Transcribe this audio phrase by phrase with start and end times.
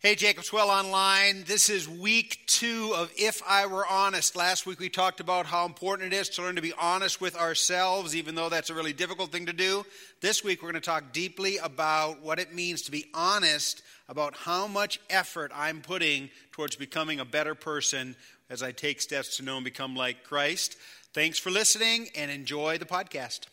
[0.00, 1.42] Hey, Jacob's Well Online.
[1.42, 4.36] This is week two of If I Were Honest.
[4.36, 7.36] Last week we talked about how important it is to learn to be honest with
[7.36, 9.84] ourselves, even though that's a really difficult thing to do.
[10.20, 14.36] This week we're going to talk deeply about what it means to be honest about
[14.36, 18.14] how much effort I'm putting towards becoming a better person
[18.48, 20.76] as I take steps to know and become like Christ.
[21.12, 23.46] Thanks for listening and enjoy the podcast.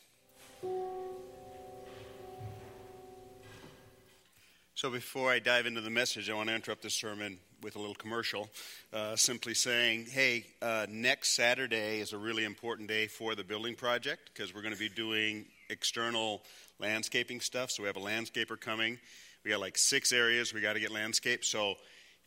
[4.78, 7.80] So, before I dive into the message, I want to interrupt the sermon with a
[7.80, 8.50] little commercial,
[8.92, 13.76] uh, simply saying, hey, uh, next Saturday is a really important day for the building
[13.76, 16.44] project because we're going to be doing external
[16.78, 17.72] landscaping stuff.
[17.72, 19.00] So, we have a landscaper coming.
[19.46, 21.46] We got like six areas we got to get landscaped.
[21.46, 21.76] So,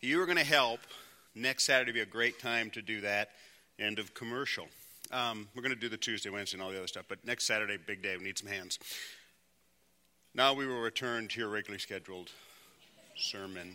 [0.00, 0.80] if you are going to help,
[1.34, 3.28] next Saturday be a great time to do that.
[3.78, 4.68] End of commercial.
[5.10, 7.44] Um, we're going to do the Tuesday, Wednesday, and all the other stuff, but next
[7.44, 8.16] Saturday, big day.
[8.16, 8.78] We need some hands.
[10.38, 12.30] Now we will return to your regularly scheduled
[13.16, 13.74] sermon.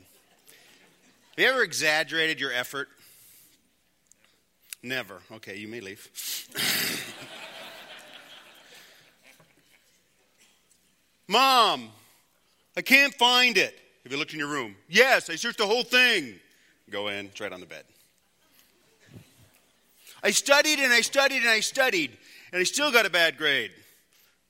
[1.35, 2.87] Have you ever exaggerated your effort?
[4.81, 5.19] Never.
[5.29, 6.09] Okay, you may leave.
[11.27, 11.89] Mom,
[12.77, 13.77] I can't find it.
[14.03, 14.77] Have you looked in your room?
[14.87, 16.39] Yes, I searched the whole thing.
[16.89, 17.83] Go in, it's right on the bed.
[20.23, 22.17] I studied and I studied and I studied,
[22.53, 23.71] and I still got a bad grade.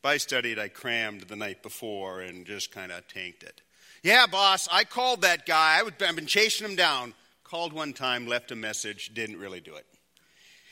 [0.05, 3.61] I studied, I crammed the night before and just kind of tanked it.
[4.03, 5.79] Yeah, boss, I called that guy.
[5.79, 7.13] I have been chasing him down.
[7.43, 9.85] Called one time, left a message, didn't really do it.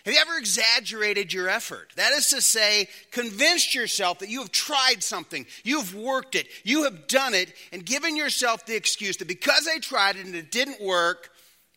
[0.06, 1.94] Have you ever exaggerated your effort?
[1.96, 6.84] That is to say, convinced yourself that you have tried something, you've worked it, you
[6.84, 10.52] have done it, and given yourself the excuse that because I tried it and it
[10.52, 11.30] didn't work,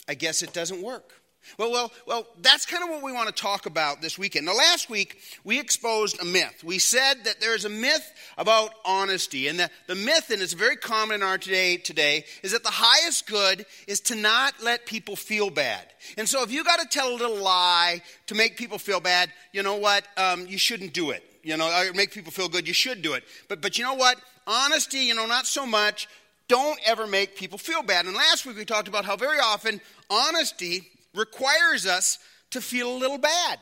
[0.08, 1.13] I guess it doesn't work.
[1.58, 4.46] Well, well, well, that's kind of what we want to talk about this weekend.
[4.46, 6.62] Now, last week, we exposed a myth.
[6.64, 10.76] We said that there's a myth about honesty, and the, the myth, and it's very
[10.76, 15.16] common in our today, today, is that the highest good is to not let people
[15.16, 15.86] feel bad.
[16.18, 19.30] And so, if you got to tell a little lie to make people feel bad,
[19.52, 20.04] you know what?
[20.16, 21.22] Um, you shouldn't do it.
[21.42, 23.22] You know, or make people feel good, you should do it.
[23.48, 24.16] But, but you know what?
[24.46, 26.08] Honesty, you know, not so much.
[26.48, 28.06] Don't ever make people feel bad.
[28.06, 32.18] And last week we talked about how very often honesty requires us
[32.50, 33.58] to feel a little bad,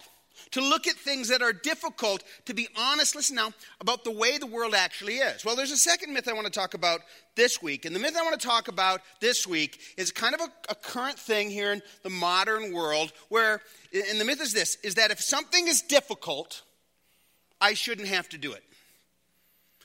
[0.50, 4.38] to look at things that are difficult, to be honest, listen now, about the way
[4.38, 5.44] the world actually is.
[5.44, 7.00] Well, there's a second myth I want to talk about
[7.36, 7.84] this week.
[7.84, 10.74] And the myth I want to talk about this week is kind of a, a
[10.74, 15.10] current thing here in the modern world where, and the myth is this, is that
[15.10, 16.62] if something is difficult,
[17.60, 18.62] I shouldn't have to do it.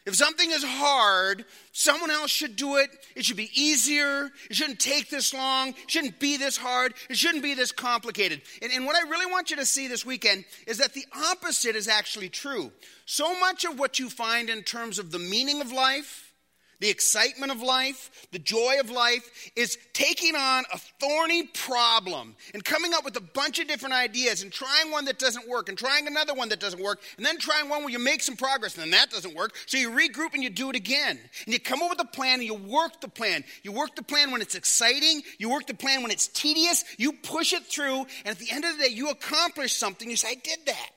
[0.08, 2.90] If something is hard, someone else should do it.
[3.14, 4.32] It should be easier.
[4.50, 5.72] It shouldn't take this long.
[5.72, 6.94] It shouldn't be this hard.
[7.10, 8.42] It shouldn't be this complicated.
[8.62, 11.76] And, and, what I really want you to see this weekend is that the opposite
[11.76, 12.72] is actually true.
[13.06, 16.27] So much of what you find in terms of the meaning of life,
[16.80, 22.64] the excitement of life, the joy of life, is taking on a thorny problem and
[22.64, 25.78] coming up with a bunch of different ideas and trying one that doesn't work and
[25.78, 28.76] trying another one that doesn't work and then trying one where you make some progress
[28.76, 29.56] and then that doesn't work.
[29.66, 31.20] So you regroup and you do it again.
[31.46, 33.44] And you come up with a plan and you work the plan.
[33.64, 37.14] You work the plan when it's exciting, you work the plan when it's tedious, you
[37.14, 40.10] push it through, and at the end of the day, you accomplish something.
[40.10, 40.97] You say, I did that.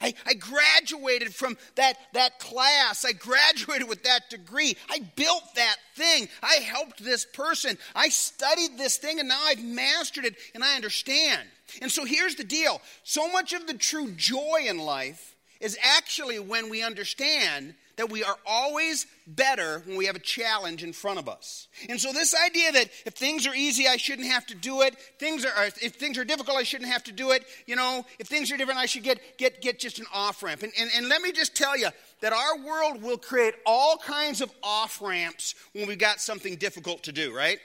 [0.00, 3.04] I, I, graduated from that, that class.
[3.04, 4.76] I graduated with that degree.
[4.88, 6.28] I built that thing.
[6.40, 7.76] I helped this person.
[7.96, 11.48] I studied this thing and now I've mastered it and I understand.
[11.82, 16.38] And so here's the deal so much of the true joy in life is actually
[16.38, 21.18] when we understand that we are always better when we have a challenge in front
[21.18, 21.66] of us.
[21.88, 24.96] And so this idea that if things are easy, I shouldn't have to do it.
[25.18, 27.44] Things are uh, if things are difficult, I shouldn't have to do it.
[27.66, 30.62] You know, if things are different, I should get get get just an off ramp.
[30.62, 31.88] And, and and let me just tell you
[32.20, 37.02] that our world will create all kinds of off ramps when we've got something difficult
[37.02, 37.36] to do.
[37.36, 37.58] Right?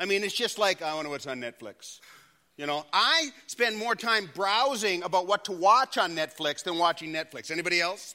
[0.00, 2.00] I mean, it's just like I wonder what's on Netflix.
[2.56, 7.12] You know, I spend more time browsing about what to watch on Netflix than watching
[7.12, 7.50] Netflix.
[7.50, 8.14] Anybody else?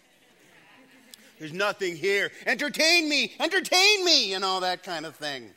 [1.40, 2.32] There's nothing here.
[2.46, 5.50] Entertain me, entertain me, and all that kind of thing.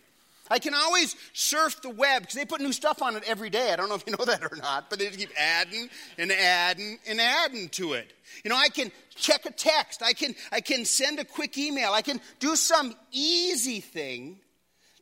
[0.51, 3.73] I can always surf the web because they put new stuff on it every day.
[3.73, 5.89] I don't know if you know that or not, but they just keep adding
[6.19, 8.13] and adding and adding to it.
[8.45, 10.03] You know, I can check a text.
[10.03, 11.93] I can, I can send a quick email.
[11.93, 14.39] I can do some easy thing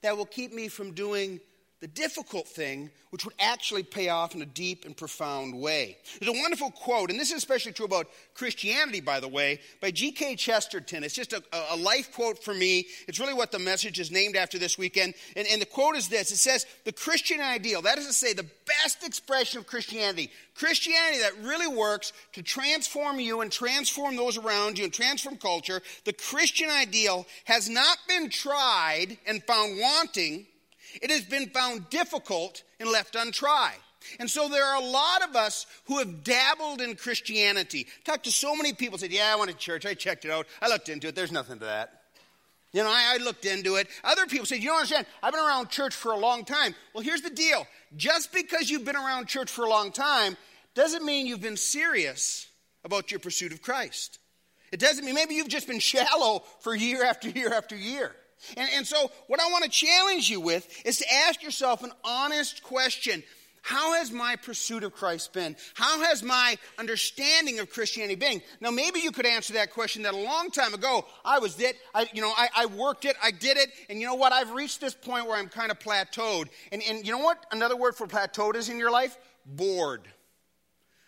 [0.02, 1.40] that will keep me from doing
[1.80, 5.96] the difficult thing, which would actually pay off in a deep and profound way.
[6.20, 9.90] There's a wonderful quote, and this is especially true about Christianity, by the way, by
[9.90, 10.36] G.K.
[10.36, 11.02] Chesterton.
[11.04, 12.86] It's just a, a, life quote for me.
[13.08, 15.14] It's really what the message is named after this weekend.
[15.36, 18.34] And, and the quote is this it says, The Christian ideal, that is to say,
[18.34, 18.46] the
[18.82, 24.78] best expression of Christianity, Christianity that really works to transform you and transform those around
[24.78, 30.46] you and transform culture, the Christian ideal has not been tried and found wanting
[31.00, 33.78] It has been found difficult and left untried.
[34.18, 37.86] And so there are a lot of us who have dabbled in Christianity.
[38.04, 40.46] Talked to so many people, said, Yeah, I went to church, I checked it out,
[40.62, 42.00] I looked into it, there's nothing to that.
[42.72, 43.88] You know, I, I, looked into it.
[44.04, 46.74] Other people said, You don't understand, I've been around church for a long time.
[46.94, 47.66] Well, here's the deal
[47.96, 50.36] just because you've been around church for a long time
[50.74, 52.46] doesn't mean you've been serious
[52.84, 54.18] about your pursuit of Christ.
[54.72, 58.14] It doesn't mean maybe you've just been shallow for year after year after year.
[58.56, 61.92] And, and so, what I want to challenge you with is to ask yourself an
[62.04, 63.22] honest question
[63.62, 65.56] How has my pursuit of Christ been?
[65.74, 68.42] How has my understanding of Christianity been?
[68.60, 71.76] Now, maybe you could answer that question that a long time ago, I was it,
[71.94, 74.32] I, you know, I, I worked it, I did it, and you know what?
[74.32, 76.48] I've reached this point where I'm kind of plateaued.
[76.72, 79.16] And, and you know what another word for plateaued is in your life?
[79.44, 80.08] Bored.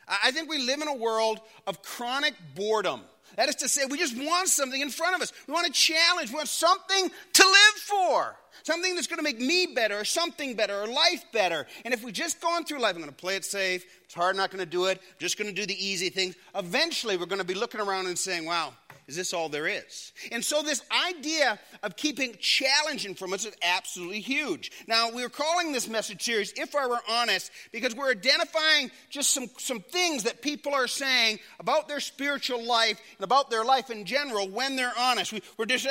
[0.07, 3.03] I think we live in a world of chronic boredom.
[3.37, 5.33] That is to say, we just want something in front of us.
[5.47, 6.31] We want a challenge.
[6.31, 8.37] We want something to live for.
[8.65, 11.67] Something that's going to make me better, or something better, or life better.
[11.85, 13.85] And if we just go through life, I'm going to play it safe.
[14.05, 14.99] It's hard, not going to do it.
[14.99, 16.37] I'm just going to do the easy things.
[16.55, 18.75] Eventually, we're going to be looking around and saying, wow,
[19.13, 20.13] is this all there is?
[20.31, 20.81] And so, this
[21.11, 24.73] idea of keeping challenging from us is absolutely huge.
[24.87, 29.51] Now, we're calling this message series, If I Were Honest, because we're identifying just some,
[29.59, 34.07] some things that people are saying about their spiritual life and about their life in
[34.07, 35.35] general when they're honest.
[35.35, 35.87] We, we're just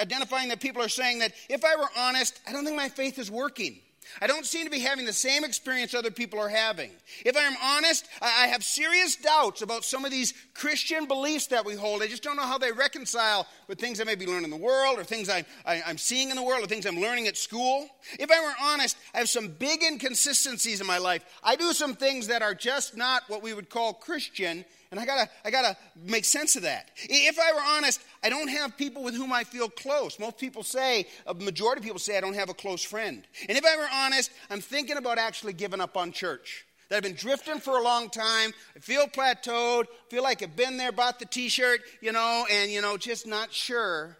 [0.00, 3.18] identifying that people are saying that if I were honest, I don't think my faith
[3.18, 3.80] is working.
[4.20, 6.90] I don't seem to be having the same experience other people are having.
[7.24, 11.74] If I'm honest, I have serious doubts about some of these Christian beliefs that we
[11.74, 12.02] hold.
[12.02, 14.56] I just don't know how they reconcile with things I may be learning in the
[14.56, 17.36] world, or things I, I, I'm seeing in the world, or things I'm learning at
[17.36, 17.88] school.
[18.18, 21.24] If I were honest, I have some big inconsistencies in my life.
[21.42, 25.06] I do some things that are just not what we would call Christian, and I
[25.06, 26.90] gotta, I gotta make sense of that.
[26.96, 30.18] If I were honest, I don't have people with whom I feel close.
[30.18, 33.24] Most people say, a majority of people say, I don't have a close friend.
[33.48, 36.66] And if I were honest, I'm thinking about actually giving up on church.
[36.88, 38.52] That I've been drifting for a long time.
[38.74, 42.70] I feel plateaued, feel like I've been there, bought the t shirt, you know, and,
[42.70, 44.16] you know, just not sure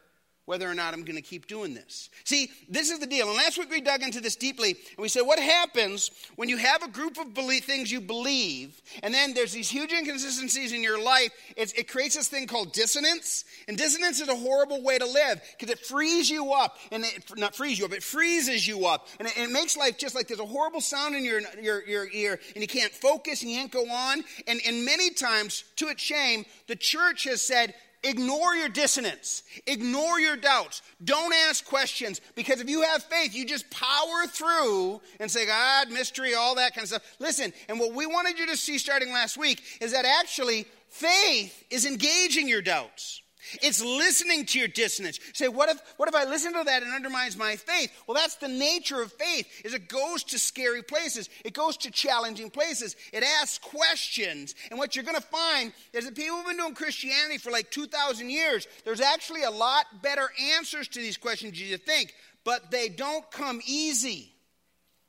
[0.51, 2.11] whether or not I'm going to keep doing this.
[2.25, 3.29] See, this is the deal.
[3.29, 6.57] And last week we dug into this deeply, and we said, what happens when you
[6.57, 10.83] have a group of belief, things you believe, and then there's these huge inconsistencies in
[10.83, 11.31] your life?
[11.57, 13.45] it creates this thing called dissonance.
[13.69, 17.23] And dissonance is a horrible way to live because it frees you up, and it,
[17.37, 20.27] not frees you up, it freezes you up, and it, it, makes life just like
[20.27, 23.59] there's a horrible sound in your, your, your ear, and you can't focus, and you
[23.59, 24.25] can't go on.
[24.49, 29.43] And, and many times, to its shame, the church has said, Ignore your dissonance.
[29.67, 30.81] Ignore your doubts.
[31.05, 35.91] Don't ask questions because if you have faith, you just power through and say, God,
[35.91, 37.17] mystery, all that kind of stuff.
[37.19, 41.65] Listen, and what we wanted you to see starting last week is that actually faith
[41.71, 43.20] is engaging your doubts.
[43.63, 45.19] It's listening to your dissonance.
[45.33, 47.93] say, what if, what if I listen to that and undermines my faith?
[48.07, 51.29] Well, that's the nature of faith, is it goes to scary places.
[51.45, 52.97] It goes to challenging places.
[53.13, 54.55] It asks questions.
[54.71, 57.71] And what you're going to find is that people have been doing Christianity for like
[57.71, 58.67] 2,000 years.
[58.85, 62.15] There's actually a lot better answers to these questions than you think,
[62.45, 64.33] but they don't come easy.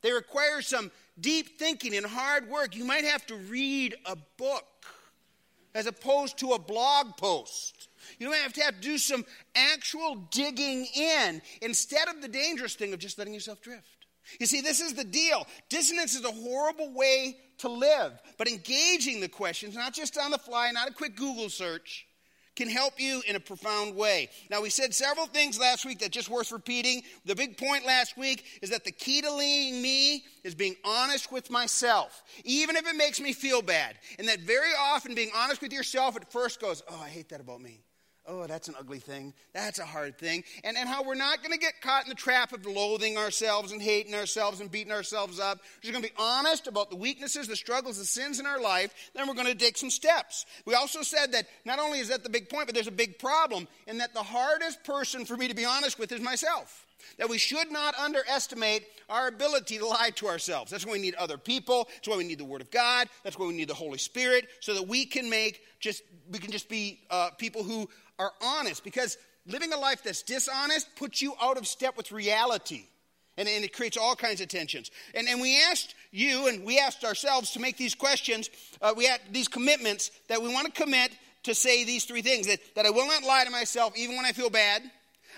[0.02, 0.90] They require some
[1.20, 2.74] deep thinking and hard work.
[2.74, 4.64] You might have to read a book
[5.74, 7.88] as opposed to a blog post.
[8.18, 9.24] You might have to have to do some
[9.54, 14.06] actual digging in instead of the dangerous thing of just letting yourself drift.
[14.38, 15.46] You see, this is the deal.
[15.68, 20.38] Dissonance is a horrible way to live, but engaging the questions, not just on the
[20.38, 22.06] fly, not a quick Google search,
[22.54, 24.28] can help you in a profound way.
[24.50, 27.02] Now, we said several things last week that just worth repeating.
[27.24, 31.32] The big point last week is that the key to leading me is being honest
[31.32, 33.96] with myself, even if it makes me feel bad.
[34.18, 37.40] And that very often being honest with yourself at first goes, Oh, I hate that
[37.40, 37.80] about me.
[38.26, 39.34] Oh, that's an ugly thing.
[39.52, 40.44] That's a hard thing.
[40.62, 43.72] And, and how we're not going to get caught in the trap of loathing ourselves
[43.72, 45.58] and hating ourselves and beating ourselves up.
[45.58, 48.60] We're just going to be honest about the weaknesses, the struggles, the sins in our
[48.60, 48.94] life.
[49.14, 50.46] Then we're going to take some steps.
[50.64, 53.18] We also said that not only is that the big point, but there's a big
[53.18, 56.81] problem in that the hardest person for me to be honest with is myself.
[57.18, 60.70] That we should not underestimate our ability to lie to ourselves.
[60.70, 61.88] That's why we need other people.
[61.94, 63.08] That's why we need the Word of God.
[63.24, 66.50] That's why we need the Holy Spirit, so that we can make just we can
[66.50, 71.34] just be uh, people who are honest because living a life that's dishonest puts you
[71.42, 72.86] out of step with reality.
[73.38, 74.90] And, and it creates all kinds of tensions.
[75.14, 78.50] And, and we asked you and we asked ourselves to make these questions,
[78.82, 81.12] uh, we had these commitments that we want to commit
[81.44, 84.26] to say these three things that, that I will not lie to myself even when
[84.26, 84.82] I feel bad.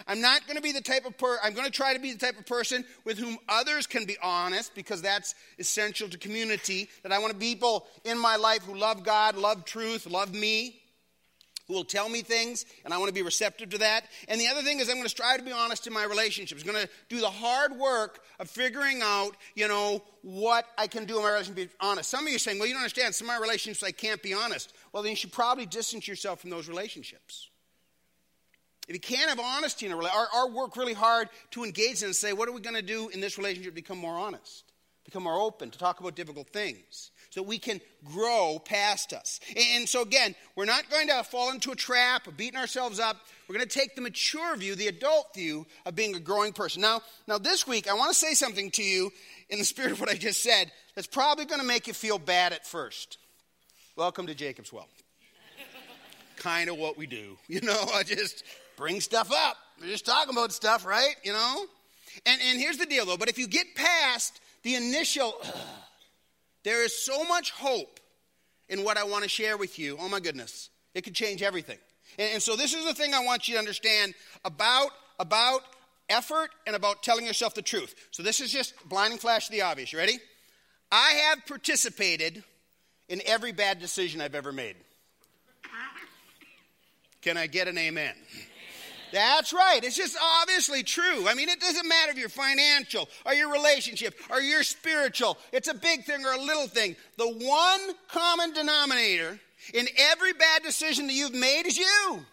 [0.07, 2.13] I'm not going to be the type of per I'm going to try to be
[2.13, 6.89] the type of person with whom others can be honest because that's essential to community.
[7.03, 10.81] That I want to people in my life who love God, love truth, love me.
[11.67, 14.05] who will tell me things, and I want to be receptive to that.
[14.29, 16.63] And the other thing is, I'm going to strive to be honest in my relationships.
[16.63, 21.05] I'm going to do the hard work of figuring out, you know, what I can
[21.05, 22.11] do in my relationship be honest.
[22.11, 23.15] Some of you are saying, well, you don't understand.
[23.15, 24.75] Some of my relationships, I can't be honest.
[24.93, 27.49] Well, then you should probably distance yourself from those relationships.
[28.89, 32.07] If you can't have honesty in a relationship, or work really hard to engage in
[32.07, 34.65] and say, what are we going to do in this relationship to become more honest,
[35.05, 37.11] become more open, to talk about difficult things?
[37.35, 39.41] so we can grow past us.
[39.75, 43.17] And so, again, we're not going to fall into a trap of beating ourselves up.
[43.49, 46.81] We're going to take the mature view, the adult view of being a growing person.
[46.81, 49.13] Now, now this week, I want to say something to you
[49.51, 52.19] in the spirit of what I just said that's probably going to make you feel
[52.21, 53.19] bad at first.
[53.97, 54.87] Welcome to Jacob's Well.
[56.37, 57.37] kind of what we do.
[57.49, 58.45] You know, I just
[58.77, 59.57] bring stuff up.
[59.81, 61.15] We're just talking about stuff, right?
[61.23, 61.65] You know?
[62.27, 63.17] And, and here's the deal, though.
[63.17, 65.35] But if you get past the initial,
[66.63, 68.01] there is so much hope
[68.69, 69.97] in what I want to share with you.
[70.01, 71.79] Oh my goodness, it could change everything.
[72.19, 74.15] And, and so this is the thing I want you to understand
[74.45, 74.91] about
[75.21, 75.61] about
[76.09, 77.95] effort and about telling yourself the truth.
[78.11, 79.93] So this is just blinding flash of the obvious.
[79.93, 80.19] You ready?
[80.91, 82.43] I have participated
[83.09, 84.77] in every bad decision I've ever made.
[87.23, 88.15] Can I get an amen?
[89.15, 89.79] That's right.
[89.85, 91.29] It's just obviously true.
[91.29, 95.39] I mean, it doesn't matter if you're financial or your relationship or you're spiritual.
[95.53, 96.97] It's a big thing or a little thing.
[97.17, 99.39] The one common denominator
[99.73, 102.25] in every bad decision that you've made is you.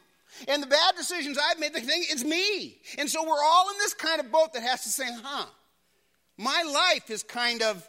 [0.47, 2.79] And the bad decisions I've made, the thing is me.
[2.97, 5.45] And so we're all in this kind of boat that has to say, huh,
[6.35, 7.88] my life is kind of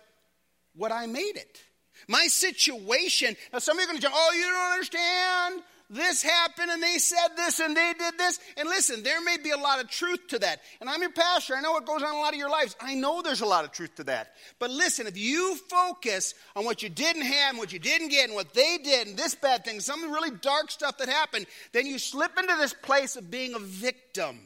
[0.77, 1.63] what I made it.
[2.09, 3.37] My situation.
[3.55, 6.83] Now, some of you are going to jump, oh, you don't understand this happened and
[6.83, 8.39] they said this and they did this.
[8.57, 10.61] And listen, there may be a lot of truth to that.
[10.81, 11.55] And I'm your pastor.
[11.55, 12.77] I know what goes on in a lot of your lives.
[12.81, 14.33] I know there's a lot of truth to that.
[14.59, 18.27] But listen, if you focus on what you didn't have and what you didn't get
[18.27, 21.87] and what they did and this bad thing, some really dark stuff that happened, then
[21.87, 24.39] you slip into this place of being a victim.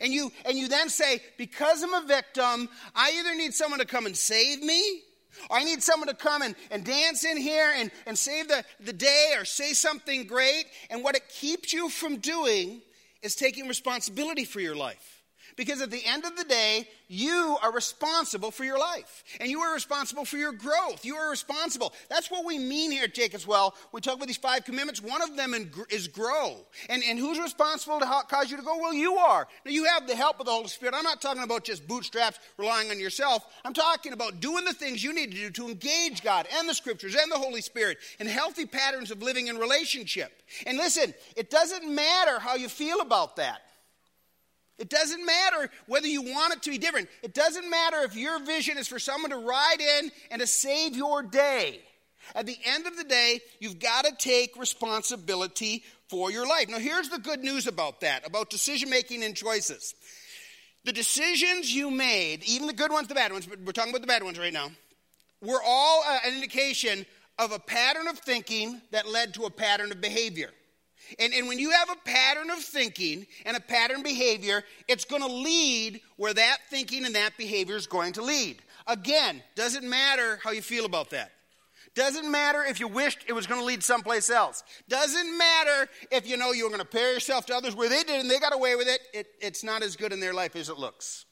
[0.00, 3.86] And you, and you then say, because I'm a victim, I either need someone to
[3.86, 5.02] come and save me
[5.50, 8.64] or I need someone to come and, and dance in here and, and save the,
[8.80, 10.64] the day or say something great.
[10.90, 12.82] And what it keeps you from doing
[13.22, 15.13] is taking responsibility for your life.
[15.56, 19.22] Because at the end of the day, you are responsible for your life.
[19.40, 21.04] And you are responsible for your growth.
[21.04, 21.92] You are responsible.
[22.08, 23.74] That's what we mean here at Jacob's Well.
[23.92, 25.02] We talk about these five commitments.
[25.02, 25.54] One of them
[25.90, 26.66] is grow.
[26.88, 28.78] And, and who's responsible to cause you to go?
[28.78, 29.46] Well, you are.
[29.64, 30.94] Now, you have the help of the Holy Spirit.
[30.96, 33.44] I'm not talking about just bootstraps, relying on yourself.
[33.64, 36.74] I'm talking about doing the things you need to do to engage God and the
[36.74, 40.32] Scriptures and the Holy Spirit and healthy patterns of living in relationship.
[40.66, 43.60] And listen, it doesn't matter how you feel about that.
[44.78, 47.08] It doesn't matter whether you want it to be different.
[47.22, 50.96] It doesn't matter if your vision is for someone to ride in and to save
[50.96, 51.80] your day.
[52.34, 56.68] At the end of the day, you've got to take responsibility for your life.
[56.68, 59.94] Now, here's the good news about that, about decision making and choices.
[60.84, 64.00] The decisions you made, even the good ones, the bad ones, but we're talking about
[64.00, 64.70] the bad ones right now,
[65.40, 67.06] were all uh, an indication
[67.38, 70.50] of a pattern of thinking that led to a pattern of behavior.
[71.18, 75.22] And, and when you have a pattern of thinking and a pattern behavior, it's going
[75.22, 78.62] to lead where that thinking and that behavior is going to lead.
[78.86, 81.32] Again, doesn't matter how you feel about that.
[81.94, 84.64] Doesn't matter if you wished it was going to lead someplace else.
[84.88, 88.02] Doesn't matter if you know you were going to pair yourself to others where they
[88.02, 89.00] did and they got away with it.
[89.12, 89.26] it.
[89.40, 91.24] It's not as good in their life as it looks.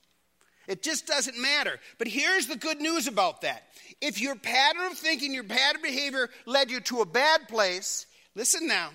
[0.69, 1.81] It just doesn't matter.
[1.99, 3.65] But here's the good news about that.
[4.01, 8.07] If your pattern of thinking, your pattern of behavior led you to a bad place,
[8.37, 8.91] listen now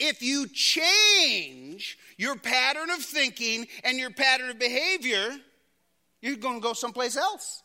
[0.00, 5.30] if you change your pattern of thinking and your pattern of behavior,
[6.20, 7.62] you're going to go someplace else.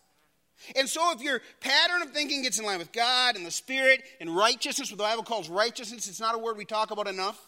[0.75, 4.03] And so, if your pattern of thinking gets in line with God and the Spirit
[4.21, 7.39] and righteousness, what the Bible calls righteousness, it's not a word we talk about enough.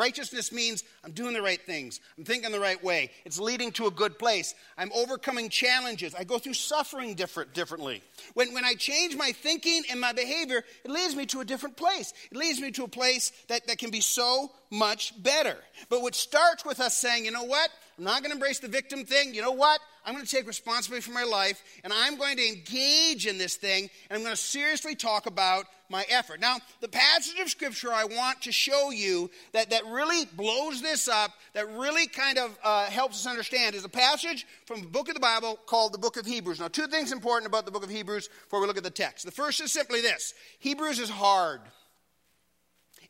[0.00, 2.00] Righteousness means I'm doing the right things.
[2.16, 3.10] I'm thinking the right way.
[3.26, 4.54] It's leading to a good place.
[4.78, 6.14] I'm overcoming challenges.
[6.14, 8.02] I go through suffering different, differently.
[8.32, 11.76] When, when I change my thinking and my behavior, it leads me to a different
[11.76, 12.14] place.
[12.32, 15.58] It leads me to a place that, that can be so much better.
[15.90, 17.68] But what starts with us saying, you know what?
[18.00, 19.34] I'm not going to embrace the victim thing.
[19.34, 19.78] You know what?
[20.06, 23.56] I'm going to take responsibility for my life and I'm going to engage in this
[23.56, 26.40] thing and I'm going to seriously talk about my effort.
[26.40, 31.08] Now, the passage of scripture I want to show you that, that really blows this
[31.08, 35.08] up, that really kind of uh, helps us understand, is a passage from a book
[35.08, 36.58] of the Bible called the book of Hebrews.
[36.58, 39.26] Now, two things important about the book of Hebrews before we look at the text.
[39.26, 41.60] The first is simply this Hebrews is hard,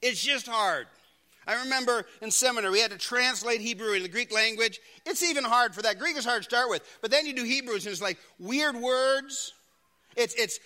[0.02, 0.88] it's just hard.
[1.46, 4.78] I remember in seminary, we had to translate Hebrew into the Greek language.
[5.06, 5.98] It's even hard for that.
[5.98, 8.76] Greek is hard to start with, but then you do Hebrews, and it's like weird
[8.76, 9.52] words.
[10.16, 10.60] It's, it's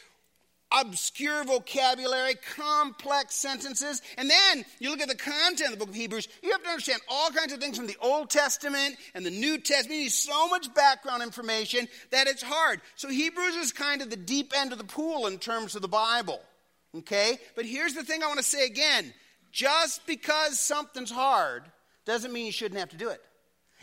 [0.73, 4.03] obscure vocabulary, complex sentences.
[4.19, 6.69] And then you look at the content of the book of Hebrews, you have to
[6.69, 9.99] understand all kinds of things from the Old Testament and the New Testament.
[9.99, 12.81] You need so much background information that it's hard.
[12.97, 15.89] So Hebrews is kind of the deep end of the pool in terms of the
[15.89, 16.41] Bible.
[16.97, 17.39] Okay?
[17.55, 19.13] But here's the thing I want to say again
[19.55, 21.63] just because something's hard
[22.05, 23.21] doesn't mean you shouldn't have to do it.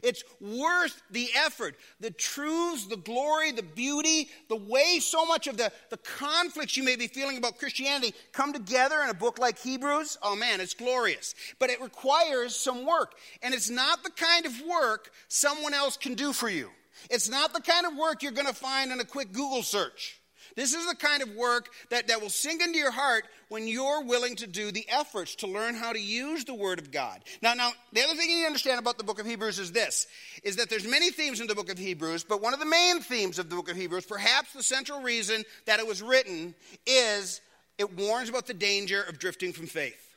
[0.04, 1.76] It's worth the effort.
[2.00, 6.84] The truths, the glory, the beauty, the way so much of the, the conflicts you
[6.84, 10.18] may be feeling about Christianity come together in a book like Hebrews.
[10.22, 11.36] Oh man, it's glorious.
[11.58, 13.14] But it requires some work.
[13.42, 16.70] And it's not the kind of work someone else can do for you.
[17.10, 20.20] It's not the kind of work you're going to find in a quick Google search.
[20.56, 24.06] This is the kind of work that, that will sink into your heart when you're
[24.06, 27.22] willing to do the efforts to learn how to use the Word of God.
[27.42, 29.74] Now, now, the other thing you need to understand about the book of Hebrews is
[29.74, 30.08] this,
[30.42, 33.02] is that there's many themes in the book of Hebrews, but one of the main
[33.02, 36.56] themes of the book of Hebrews, perhaps the central reason that it was written,
[36.88, 37.42] is
[37.78, 40.16] it warns about the danger of drifting from faith.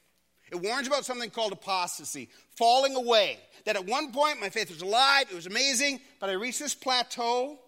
[0.52, 3.40] It warns about something called apostasy, falling away.
[3.64, 6.76] That at one point my faith was alive, it was amazing, but I reached this
[6.76, 7.58] plateau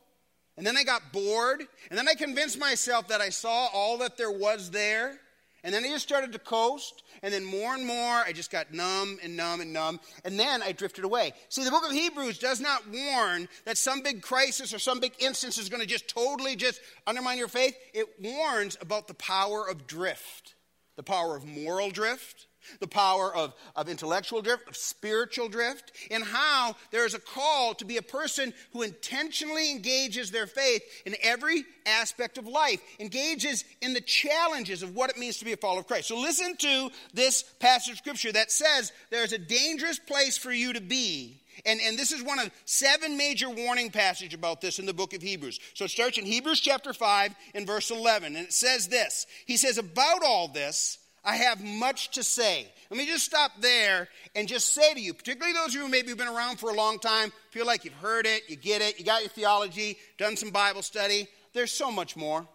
[0.57, 1.67] and then I got bored.
[1.91, 5.19] And then I convinced myself that I saw all that there was there.
[5.67, 7.03] And then I just started to coast.
[7.25, 9.99] And then more and more, I just got numb and numb and numb.
[10.25, 11.33] And then I drifted away.
[11.49, 15.15] See, the book of Hebrews does not warn that some big crisis or some big
[15.19, 17.77] instance is going to just totally just undermine your faith.
[17.93, 20.55] It warns about the power of drift,
[20.95, 22.47] the power of moral drift,
[22.81, 27.75] the power of, of intellectual drift, of spiritual drift, and how there is a call
[27.75, 33.65] to be a person who intentionally engages their faith in every aspect of life, engages
[33.81, 36.09] in the challenges of what it means to be a follower of Christ.
[36.09, 40.73] So listen to this passage of scripture that says there's a dangerous place for you
[40.73, 41.41] to be.
[41.65, 45.15] And, and this is one of seven major warning passages about this in the book
[45.15, 45.59] of Hebrews.
[45.75, 48.37] So it starts in Hebrews chapter 5 and verse 11.
[48.37, 52.73] And it says this He says, About all this, I have much to say.
[52.89, 55.89] Let me just stop there and just say to you, particularly those of you who
[55.89, 58.81] maybe have been around for a long time, feel like you've heard it, you get
[58.81, 61.27] it, you got your theology, done some Bible study.
[61.53, 62.47] There's so much more.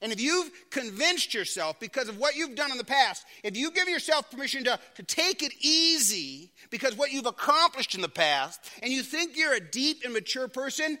[0.00, 3.70] And if you've convinced yourself because of what you've done in the past, if you
[3.70, 8.60] give yourself permission to, to take it easy because what you've accomplished in the past,
[8.82, 10.98] and you think you're a deep and mature person,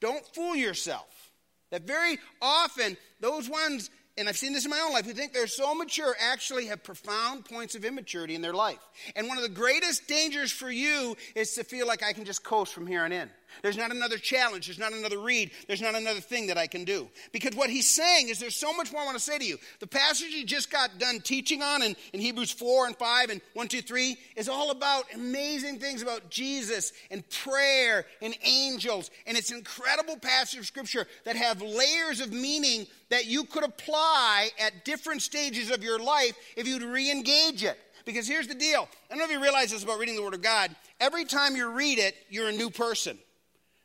[0.00, 1.30] don't fool yourself.
[1.70, 5.32] That very often, those ones and I've seen this in my own life, who think
[5.32, 8.78] they're so mature actually have profound points of immaturity in their life.
[9.16, 12.44] And one of the greatest dangers for you is to feel like I can just
[12.44, 13.30] coast from here on in.
[13.62, 14.66] There's not another challenge.
[14.66, 15.50] There's not another read.
[15.66, 17.08] There's not another thing that I can do.
[17.32, 19.58] Because what he's saying is there's so much more I want to say to you.
[19.80, 23.40] The passage he just got done teaching on in, in Hebrews 4 and 5 and
[23.54, 29.10] 1, 2, 3 is all about amazing things about Jesus and prayer and angels.
[29.26, 33.64] And it's an incredible passage of scripture that have layers of meaning that you could
[33.64, 37.78] apply at different stages of your life if you'd re engage it.
[38.04, 40.34] Because here's the deal I don't know if you realize this about reading the Word
[40.34, 40.74] of God.
[41.00, 43.18] Every time you read it, you're a new person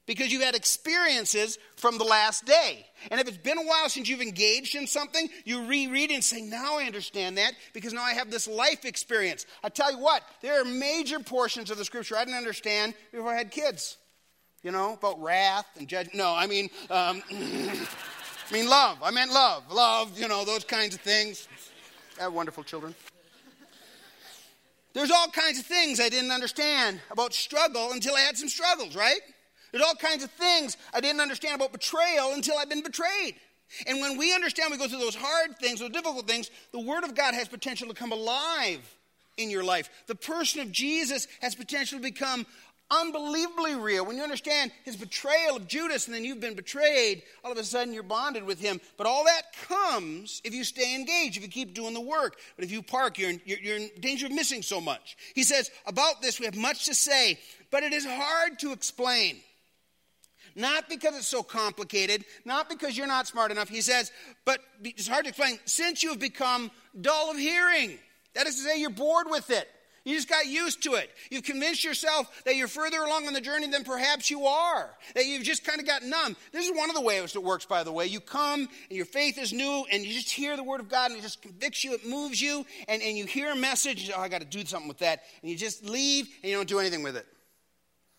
[0.06, 2.86] because you've had experiences from the last day.
[3.12, 6.42] And if it's been a while since you've engaged in something, you reread and say,
[6.42, 9.46] Now I understand that because now I have this life experience.
[9.64, 13.34] I tell you what, there are major portions of the scripture I didn't understand before
[13.34, 13.98] I had kids.
[14.64, 16.16] You know, about wrath and judgment.
[16.16, 18.98] No, I mean, um, I mean love.
[19.04, 19.72] I meant love.
[19.72, 21.48] Love, you know, those kinds of things.
[22.20, 22.96] I have wonderful children.
[24.94, 28.96] There's all kinds of things I didn't understand about struggle until I had some struggles,
[28.96, 29.20] right?
[29.76, 33.36] There's all kinds of things I didn't understand about betrayal until I've been betrayed.
[33.86, 37.04] And when we understand we go through those hard things, those difficult things, the Word
[37.04, 38.80] of God has potential to come alive
[39.36, 39.90] in your life.
[40.08, 42.46] The person of Jesus has potential to become
[42.90, 44.06] unbelievably real.
[44.06, 47.64] When you understand his betrayal of Judas and then you've been betrayed, all of a
[47.66, 48.80] sudden you're bonded with him.
[48.96, 52.38] But all that comes if you stay engaged, if you keep doing the work.
[52.56, 55.18] But if you park, you're in, you're, you're in danger of missing so much.
[55.34, 57.38] He says, About this, we have much to say,
[57.72, 59.42] but it is hard to explain.
[60.56, 63.68] Not because it's so complicated, not because you're not smart enough.
[63.68, 64.12] He says,
[64.46, 67.98] but it's hard to explain since you have become dull of hearing.
[68.36, 69.68] That is to say, you're bored with it.
[70.06, 71.10] You just got used to it.
[71.32, 75.26] You've convinced yourself that you're further along on the journey than perhaps you are, that
[75.26, 76.38] you've just kind of got numb.
[76.52, 78.06] This is one of the ways it works, by the way.
[78.06, 81.10] You come and your faith is new and you just hear the word of God
[81.10, 84.22] and it just convicts you, it moves you, and, and you hear a message, oh,
[84.22, 85.24] I got to do something with that.
[85.42, 87.26] And you just leave and you don't do anything with it.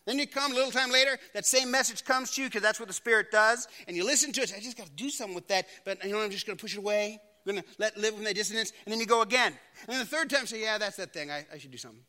[0.06, 2.78] Then you come a little time later, that same message comes to you because that's
[2.78, 4.54] what the Spirit does, and you listen to it.
[4.56, 6.62] I just got to do something with that, but you know, I'm just going to
[6.62, 7.20] push it away.
[7.44, 9.52] I'm going to let live with my dissonance, and then you go again.
[9.82, 11.30] And then the third time, say, yeah, that's that thing.
[11.30, 12.00] I, I should do something.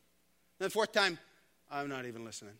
[0.60, 1.18] And the fourth time,
[1.70, 2.54] I'm not even listening.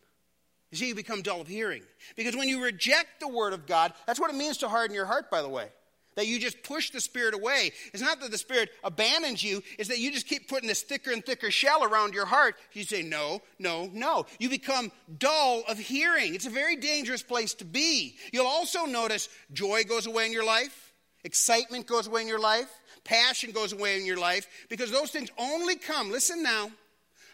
[0.71, 1.83] You see, you become dull of hearing.
[2.17, 5.07] Because when you reject the Word of God, that's what it means to harden your
[5.07, 5.69] heart, by the way.
[6.19, 7.71] That you just push the Spirit away.
[7.95, 11.13] It's not that the Spirit abandons you, it's that you just keep putting this thicker
[11.13, 12.57] and thicker shell around your heart.
[12.73, 14.27] You say, no, no, no.
[14.41, 16.35] You become dull of hearing.
[16.35, 18.17] It's a very dangerous place to be.
[18.33, 22.69] You'll also notice joy goes away in your life, excitement goes away in your life,
[23.05, 26.69] passion goes away in your life, because those things only come, listen now,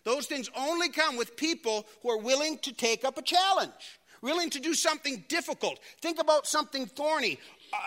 [0.05, 3.73] those things only come with people who are willing to take up a challenge
[4.25, 5.79] willing to do something difficult.
[6.01, 7.39] Think about something thorny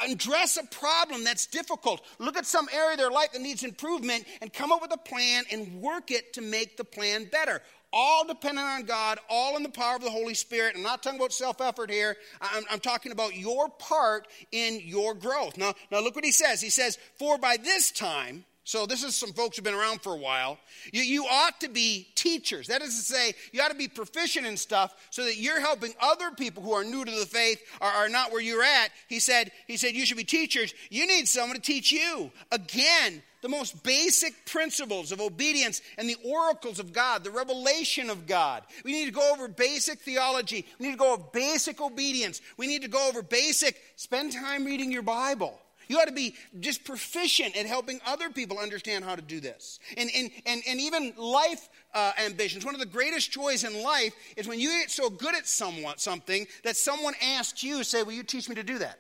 [0.09, 2.01] address a problem that's difficult.
[2.19, 4.97] Look at some area of their life that needs improvement and come up with a
[4.97, 7.61] plan and work it to make the plan better.
[7.93, 10.75] All dependent on God, all in the power of the Holy Spirit.
[10.75, 12.17] I'm not talking about self effort here.
[12.41, 15.57] I'm, I'm, talking about your part in your growth.
[15.57, 16.59] Now, now, look what he says.
[16.59, 20.11] He says, For by this time, so, this is some folks who've been around for
[20.11, 20.57] a while.
[20.91, 22.67] You, you, ought to be teachers.
[22.67, 25.93] That is to say, you ought to be proficient in stuff so that you're helping
[26.01, 28.89] other people who are new to the faith or are not where you're at.
[29.07, 30.73] He said, he said, You should be teachers.
[30.89, 32.29] You need someone to teach you.
[32.51, 38.27] Again, the most basic principles of obedience and the oracles of God, the revelation of
[38.27, 38.63] God.
[38.83, 40.65] We need to go over basic theology.
[40.77, 42.41] We need to go over basic obedience.
[42.57, 45.57] We need to go over basic, spend time reading your Bible.
[45.87, 49.79] You ought to be just proficient at helping other people understand how to do this.
[49.95, 52.65] And, and, and, and even life uh, ambitions.
[52.65, 55.99] One of the greatest joys in life is when you get so good at somewhat,
[55.99, 58.99] something that someone asks you, say, Will you teach me to do that?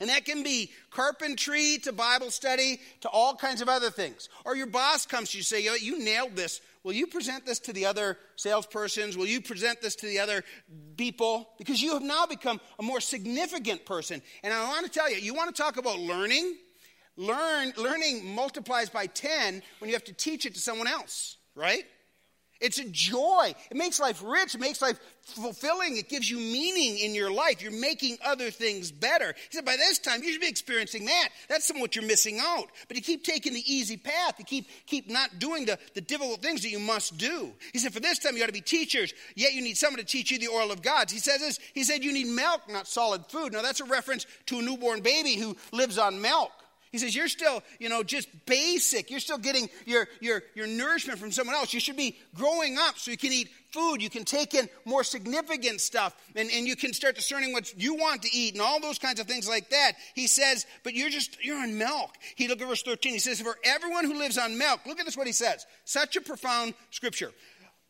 [0.00, 4.28] And that can be carpentry to Bible study to all kinds of other things.
[4.44, 6.60] Or your boss comes to you and say, You nailed this.
[6.88, 9.14] Will you present this to the other salespersons?
[9.14, 10.42] Will you present this to the other
[10.96, 11.50] people?
[11.58, 14.22] Because you have now become a more significant person.
[14.42, 16.56] And I want to tell you, you want to talk about learning?
[17.18, 21.84] Learn, learning multiplies by 10 when you have to teach it to someone else, right?
[22.60, 23.54] It's a joy.
[23.70, 24.54] It makes life rich.
[24.56, 25.96] It makes life fulfilling.
[25.96, 27.62] It gives you meaning in your life.
[27.62, 29.34] You're making other things better.
[29.50, 31.28] He said, by this time, you should be experiencing that.
[31.48, 32.66] That's some what you're missing out.
[32.88, 34.34] But you keep taking the easy path.
[34.38, 37.52] You keep, keep not doing the, the difficult things that you must do.
[37.72, 40.04] He said, for this time, you ought to be teachers, yet you need someone to
[40.04, 41.10] teach you the oil of God.
[41.10, 43.52] He says this, he said, you need milk, not solid food.
[43.52, 46.50] Now, that's a reference to a newborn baby who lives on milk.
[46.92, 49.10] He says, You're still, you know, just basic.
[49.10, 51.74] You're still getting your, your, your nourishment from someone else.
[51.74, 54.02] You should be growing up so you can eat food.
[54.02, 57.94] You can take in more significant stuff and, and you can start discerning what you
[57.94, 59.92] want to eat and all those kinds of things like that.
[60.14, 62.10] He says, But you're just, you're on milk.
[62.36, 63.12] He look at verse 13.
[63.12, 65.66] He says, For everyone who lives on milk, look at this what he says.
[65.84, 67.32] Such a profound scripture.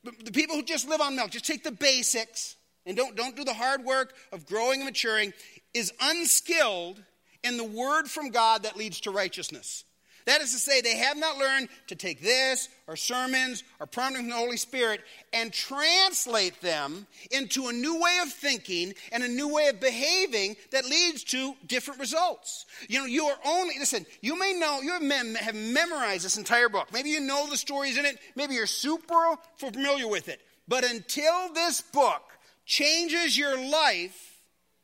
[0.05, 2.57] The people who just live on milk, just take the basics
[2.87, 5.33] and don't, don't do the hard work of growing and maturing,
[5.75, 7.03] is unskilled
[7.45, 9.85] in the word from God that leads to righteousness.
[10.29, 14.25] That is to say, they have not learned to take this or sermons or prompting
[14.25, 15.01] from the Holy Spirit
[15.33, 20.57] and translate them into a new way of thinking and a new way of behaving
[20.71, 22.67] that leads to different results.
[22.91, 26.93] You know, you are only, listen, you may know, you have memorized this entire book.
[26.93, 30.43] Maybe you know the stories in it, maybe you're super familiar with it.
[30.69, 32.23] But until this book
[32.67, 34.43] changes your life,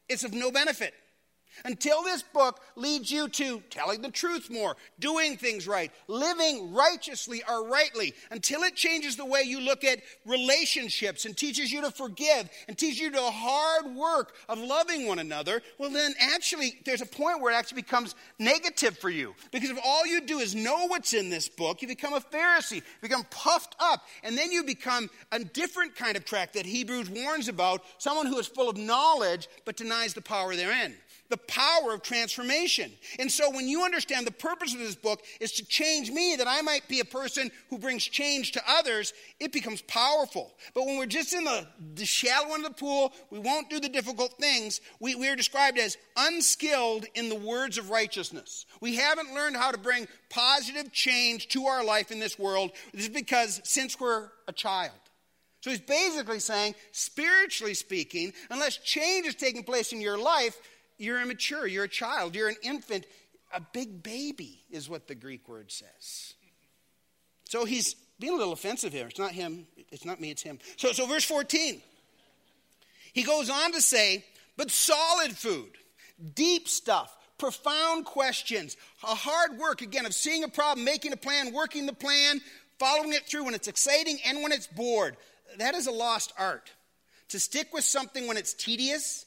[0.08, 0.94] it's of no benefit.
[1.66, 7.42] Until this book leads you to telling the truth more, doing things right, living righteously
[7.48, 11.90] or rightly, until it changes the way you look at relationships and teaches you to
[11.90, 17.00] forgive and teaches you the hard work of loving one another, well, then actually, there's
[17.00, 19.34] a point where it actually becomes negative for you.
[19.50, 22.76] Because if all you do is know what's in this book, you become a Pharisee,
[22.76, 27.08] you become puffed up, and then you become a different kind of track that Hebrews
[27.08, 30.94] warns about someone who is full of knowledge but denies the power therein
[31.34, 32.92] the power of transformation.
[33.18, 36.46] And so when you understand the purpose of this book is to change me, that
[36.46, 40.54] I might be a person who brings change to others, it becomes powerful.
[40.74, 41.66] But when we're just in the,
[41.96, 45.34] the shallow end of the pool, we won't do the difficult things, we, we are
[45.34, 48.64] described as unskilled in the words of righteousness.
[48.80, 52.70] We haven't learned how to bring positive change to our life in this world.
[52.92, 54.92] This is because since we're a child,
[55.64, 60.58] so he's basically saying, spiritually speaking, unless change is taking place in your life,
[61.04, 63.06] you're immature, you're a child, you're an infant.
[63.54, 66.34] A big baby is what the Greek word says.
[67.44, 69.06] So he's being a little offensive here.
[69.06, 70.58] It's not him, it's not me, it's him.
[70.76, 71.80] So, so verse 14,
[73.12, 74.24] he goes on to say,
[74.56, 75.70] but solid food,
[76.34, 81.52] deep stuff, profound questions, a hard work, again, of seeing a problem, making a plan,
[81.52, 82.40] working the plan,
[82.78, 85.16] following it through when it's exciting and when it's bored.
[85.58, 86.72] That is a lost art.
[87.28, 89.26] To stick with something when it's tedious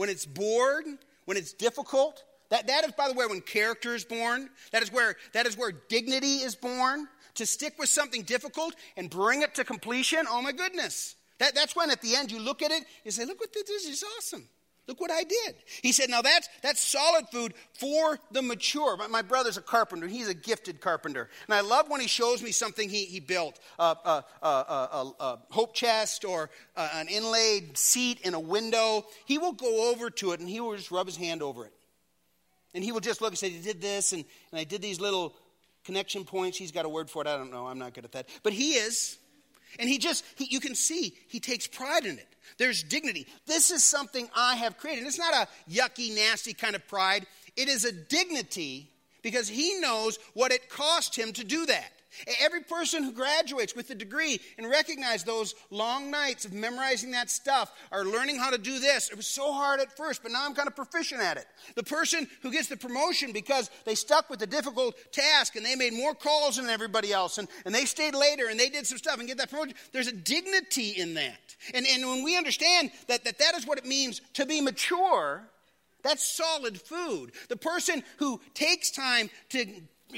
[0.00, 0.86] when it's bored,
[1.26, 2.24] when it's difficult.
[2.48, 4.48] That, that is, by the way, when character is born.
[4.72, 7.06] That is, where, that is where dignity is born.
[7.34, 11.16] To stick with something difficult and bring it to completion, oh my goodness.
[11.38, 13.68] That, that's when at the end you look at it, you say, look what this
[13.68, 14.48] is, it's awesome.
[14.90, 15.54] Look what I did.
[15.82, 18.96] He said, Now that's, that's solid food for the mature.
[18.96, 20.08] My, my brother's a carpenter.
[20.08, 21.30] He's a gifted carpenter.
[21.46, 25.38] And I love when he shows me something he, he built a, a, a, a
[25.50, 29.06] hope chest or uh, an inlaid seat in a window.
[29.26, 31.72] He will go over to it and he will just rub his hand over it.
[32.74, 34.98] And he will just look and say, He did this, and, and I did these
[34.98, 35.36] little
[35.84, 36.58] connection points.
[36.58, 37.28] He's got a word for it.
[37.28, 37.68] I don't know.
[37.68, 38.28] I'm not good at that.
[38.42, 39.18] But he is.
[39.78, 42.26] And he just, he, you can see, he takes pride in it.
[42.58, 43.26] There's dignity.
[43.46, 45.06] This is something I have created.
[45.06, 47.26] It's not a yucky, nasty kind of pride.
[47.56, 48.90] It is a dignity
[49.22, 51.92] because he knows what it cost him to do that.
[52.40, 57.30] Every person who graduates with a degree and recognize those long nights of memorizing that
[57.30, 60.44] stuff or learning how to do this, it was so hard at first, but now
[60.44, 61.46] I'm kind of proficient at it.
[61.76, 65.76] The person who gets the promotion because they stuck with the difficult task and they
[65.76, 68.98] made more calls than everybody else and, and they stayed later and they did some
[68.98, 71.56] stuff and get that promotion, there's a dignity in that.
[71.74, 75.48] And, and when we understand that, that that is what it means to be mature,
[76.02, 77.32] that's solid food.
[77.48, 79.66] The person who takes time to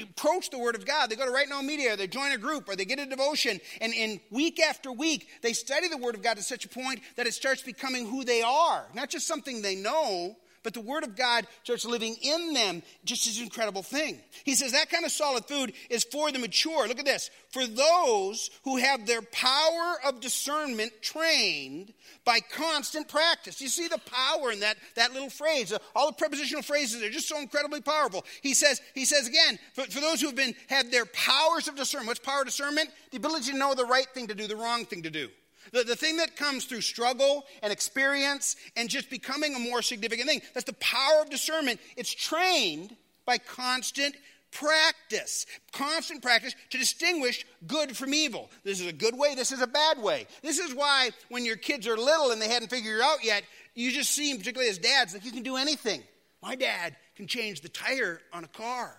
[0.01, 1.09] approach the Word of God.
[1.09, 3.59] They go to RightNow Media, or they join a group, or they get a devotion,
[3.79, 7.01] and, and week after week, they study the Word of God to such a point
[7.15, 8.87] that it starts becoming who they are.
[8.93, 13.27] Not just something they know, but the Word of God starts living in them, just
[13.27, 14.19] as an incredible thing.
[14.43, 16.87] He says that kind of solid food is for the mature.
[16.87, 17.29] Look at this.
[17.49, 21.93] For those who have their power of discernment trained
[22.25, 23.61] by constant practice.
[23.61, 25.73] You see the power in that, that little phrase.
[25.95, 28.25] All the prepositional phrases are just so incredibly powerful.
[28.41, 31.75] He says, he says again, for, for those who have been have their powers of
[31.75, 32.07] discernment.
[32.07, 32.89] What's power of discernment?
[33.11, 35.29] The ability to know the right thing to do, the wrong thing to do.
[35.73, 40.29] The, the thing that comes through struggle and experience and just becoming a more significant
[40.29, 40.41] thing.
[40.53, 41.81] That's the power of discernment.
[41.97, 44.15] It's trained by constant
[44.51, 45.47] practice.
[45.71, 48.51] Constant practice to distinguish good from evil.
[48.63, 50.27] This is a good way, this is a bad way.
[50.43, 53.43] This is why when your kids are little and they hadn't figured it out yet,
[53.73, 56.03] you just seem, particularly as dads, like you can do anything.
[56.43, 58.95] My dad can change the tire on a car.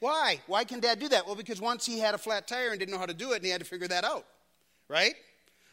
[0.00, 0.40] Why?
[0.46, 1.24] Why can dad do that?
[1.24, 3.36] Well, because once he had a flat tire and didn't know how to do it
[3.36, 4.26] and he had to figure that out.
[4.88, 5.14] Right?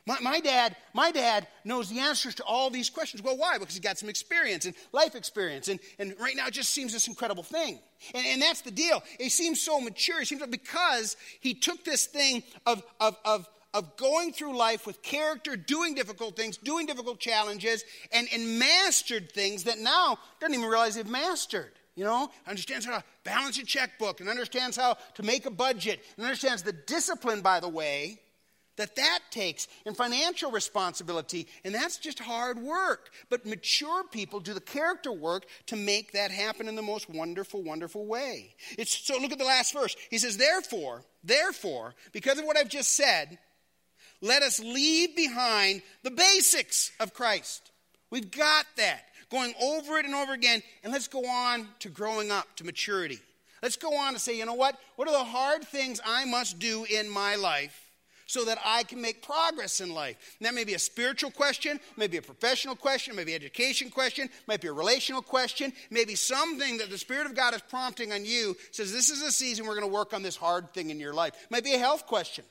[0.09, 3.21] My, my, dad, my dad knows the answers to all these questions.
[3.21, 3.59] Well, why?
[3.59, 5.67] Because he's got some experience and life experience.
[5.67, 7.77] And, and right now it just seems this incredible thing.
[8.15, 9.03] And, and that's the deal.
[9.19, 10.17] He seems so mature.
[10.17, 15.03] He seems because he took this thing of, of, of, of going through life with
[15.03, 20.67] character, doing difficult things, doing difficult challenges, and, and mastered things that now doesn't even
[20.67, 21.73] realize they've mastered.
[21.95, 25.99] You know, understands how to balance a checkbook and understands how to make a budget
[26.17, 28.21] and understands the discipline, by the way,
[28.79, 33.09] that that takes and financial responsibility and that's just hard work.
[33.29, 37.61] But mature people do the character work to make that happen in the most wonderful
[37.61, 38.55] wonderful way.
[38.77, 39.95] It's so look at the last verse.
[40.09, 43.37] He says therefore therefore because of what i've just said
[44.21, 47.71] let us leave behind the basics of christ.
[48.09, 52.31] We've got that going over it and over again and let's go on to growing
[52.31, 53.19] up to maturity.
[53.61, 54.77] Let's go on to say you know what?
[54.95, 57.88] What are the hard things i must do in my life
[58.29, 60.35] so that I can make progress in life.
[60.37, 64.61] And that may be a spiritual question, maybe a professional question, maybe education question, might
[64.61, 68.55] be a relational question, maybe something that the Spirit of God is prompting on you
[68.69, 71.11] says, This is a season we're going to work on this hard thing in your
[71.11, 71.33] life.
[71.49, 72.45] Might be a health question.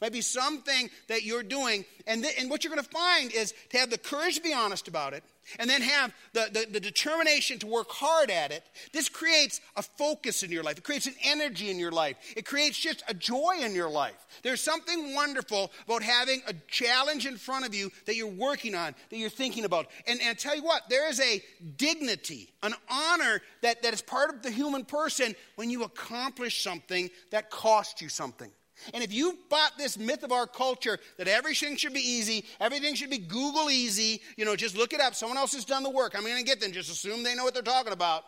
[0.00, 1.84] Might be something that you're doing.
[2.08, 4.52] And, th- and what you're going to find is to have the courage to be
[4.52, 5.22] honest about it
[5.58, 9.82] and then have the, the, the, determination to work hard at it, this creates a
[9.82, 10.78] focus in your life.
[10.78, 12.16] It creates an energy in your life.
[12.36, 14.26] It creates just a joy in your life.
[14.42, 18.94] There's something wonderful about having a challenge in front of you that you're working on,
[19.10, 19.86] that you're thinking about.
[20.06, 21.42] And, and I tell you what, there is a
[21.76, 27.10] dignity, an honor that, that is part of the human person when you accomplish something
[27.30, 28.50] that cost you something.
[28.94, 32.94] And if you bought this myth of our culture that everything should be easy, everything
[32.94, 35.90] should be Google easy, you know, just look it up, someone else has done the
[35.90, 38.24] work, I'm going to get them, just assume they know what they're talking about.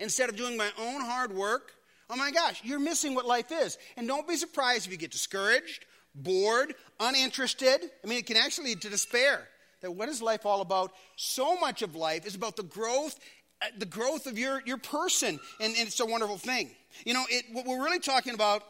[0.00, 1.72] Instead of doing my own hard work,
[2.10, 3.78] oh my gosh, you're missing what life is.
[3.96, 7.80] And don't be surprised if you get discouraged, bored, uninterested.
[8.02, 9.48] I mean, it can actually lead to despair.
[9.82, 10.92] That what is life all about?
[11.16, 13.18] So much of life is about the growth
[13.62, 16.70] uh, the growth of your, your person, and, and it's a wonderful thing.
[17.04, 18.62] You know, it, what we're really talking about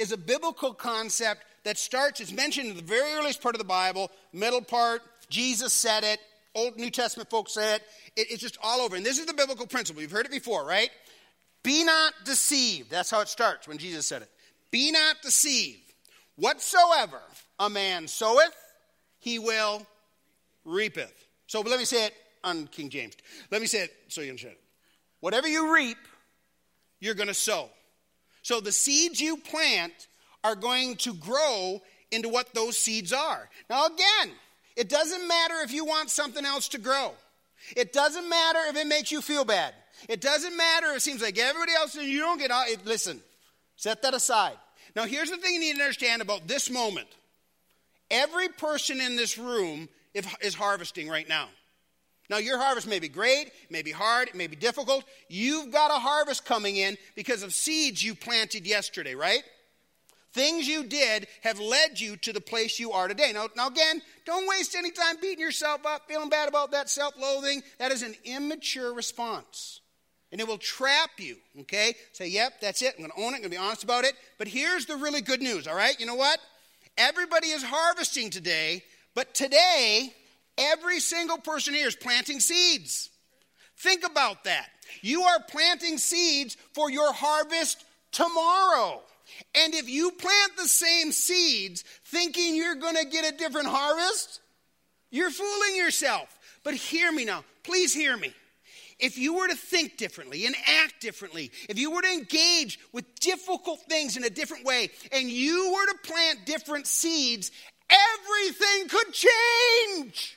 [0.00, 3.64] is a biblical concept that starts, it's mentioned in the very earliest part of the
[3.64, 6.18] Bible, middle part, Jesus said it,
[6.54, 7.82] Old New Testament folks say it.
[8.16, 8.30] it.
[8.30, 8.96] It's just all over.
[8.96, 10.02] And this is the biblical principle.
[10.02, 10.90] You've heard it before, right?
[11.62, 12.90] Be not deceived.
[12.90, 14.30] That's how it starts when Jesus said it.
[14.70, 15.92] Be not deceived.
[16.36, 17.20] Whatsoever
[17.58, 18.56] a man soweth,
[19.18, 19.86] he will
[20.64, 21.12] reapeth.
[21.46, 23.14] So let me say it on King James.
[23.50, 24.60] Let me say it so you understand it.
[25.20, 25.98] Whatever you reap,
[26.98, 27.68] you're going to sow.
[28.50, 29.92] So the seeds you plant
[30.42, 33.48] are going to grow into what those seeds are.
[33.68, 34.34] Now, again,
[34.76, 37.12] It doesn't matter if you want something else to grow.
[37.76, 39.74] It doesn't matter if it makes you feel bad.
[40.08, 42.66] It doesn't matter if it seems like everybody else you don't get out.
[42.86, 43.20] Listen,
[43.76, 44.56] set that aside.
[44.96, 47.08] Now, here's the thing you need to understand about this moment.
[48.10, 49.88] Every person in this room
[50.40, 51.48] is harvesting right now.
[52.30, 55.04] Now, your harvest may be great, it may be hard, it may be difficult.
[55.28, 59.42] You've got a harvest coming in because of seeds you planted yesterday, right?
[60.32, 63.32] Things you did have led you to the place you are today.
[63.34, 67.14] Now, now again, don't waste any time beating yourself up, feeling bad about that self
[67.20, 67.62] loathing.
[67.80, 69.80] That is an immature response.
[70.30, 71.94] And it will trap you, okay?
[72.12, 72.94] Say, yep, that's it.
[72.96, 73.38] I'm going to own it.
[73.38, 74.14] I'm going to be honest about it.
[74.38, 75.98] But here's the really good news, all right?
[75.98, 76.38] You know what?
[76.96, 78.84] Everybody is harvesting today,
[79.16, 80.14] but today,
[80.58, 83.10] every single person here is planting seeds.
[83.78, 84.68] Think about that.
[85.00, 89.00] You are planting seeds for your harvest tomorrow.
[89.54, 94.40] And if you plant the same seeds thinking you're going to get a different harvest,
[95.10, 96.36] you're fooling yourself.
[96.62, 97.44] But hear me now.
[97.62, 98.34] Please hear me.
[98.98, 103.18] If you were to think differently and act differently, if you were to engage with
[103.18, 107.50] difficult things in a different way, and you were to plant different seeds,
[107.88, 110.36] everything could change.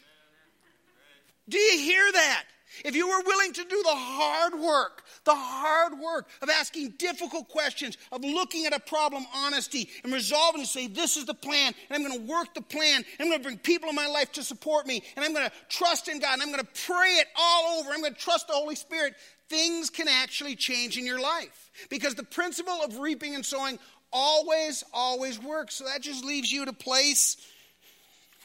[1.47, 2.45] Do you hear that?
[2.84, 7.47] If you were willing to do the hard work, the hard work of asking difficult
[7.47, 11.73] questions, of looking at a problem honesty and resolving to say, This is the plan,
[11.89, 14.32] and I'm going to work the plan, I'm going to bring people in my life
[14.34, 17.19] to support me, and I'm going to trust in God, and I'm going to pray
[17.19, 19.13] it all over, I'm going to trust the Holy Spirit,
[19.49, 21.71] things can actually change in your life.
[21.89, 23.77] Because the principle of reaping and sowing
[24.12, 25.75] always, always works.
[25.75, 27.38] So that just leaves you at a place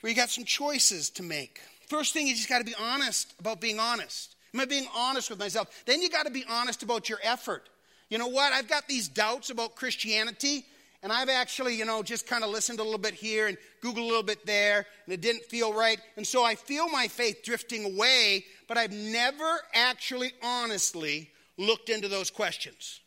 [0.00, 1.60] where you got some choices to make.
[1.88, 4.36] First thing, you just got to be honest about being honest.
[4.54, 5.68] Am I being honest with myself?
[5.86, 7.68] Then you got to be honest about your effort.
[8.10, 8.52] You know what?
[8.52, 10.64] I've got these doubts about Christianity,
[11.02, 13.98] and I've actually, you know, just kind of listened a little bit here and Googled
[13.98, 15.98] a little bit there, and it didn't feel right.
[16.16, 22.08] And so I feel my faith drifting away, but I've never actually honestly looked into
[22.08, 23.00] those questions.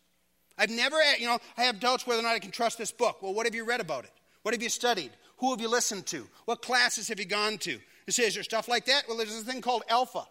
[0.57, 2.91] I've never, eh, you know, I have doubts whether or not I can trust this
[2.91, 3.21] book.
[3.21, 4.11] Well, what have you read about it?
[4.43, 5.11] What have you studied?
[5.37, 6.27] Who have you listened to?
[6.45, 7.79] What classes have you gone to?
[8.17, 9.03] There stuff like that?
[9.07, 10.25] Well, there's a thing called Alpha.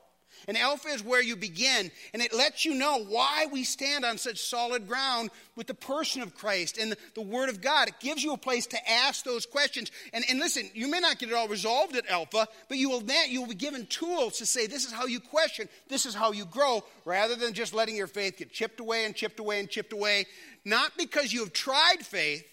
[0.48, 4.16] And Alpha is where you begin, and it lets you know why we stand on
[4.16, 7.88] such solid ground with the person of Christ and the, the Word of God.
[7.88, 9.90] It gives you a place to ask those questions.
[10.12, 13.00] And, and listen, you may not get it all resolved at Alpha, but you will
[13.00, 16.14] then you will be given tools to say this is how you question, this is
[16.14, 19.60] how you grow, rather than just letting your faith get chipped away and chipped away
[19.60, 20.26] and chipped away.
[20.64, 22.46] Not because you have tried faith,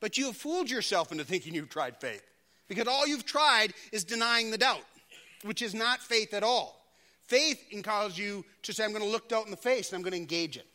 [0.00, 2.22] but you have fooled yourself into thinking you've tried faith.
[2.68, 4.84] Because all you've tried is denying the doubt,
[5.44, 6.82] which is not faith at all.
[7.24, 10.02] Faith calls you to say, I'm going to look doubt in the face and I'm
[10.02, 10.66] going to engage it.